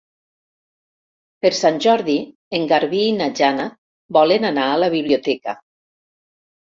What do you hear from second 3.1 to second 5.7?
na Jana volen anar a la biblioteca.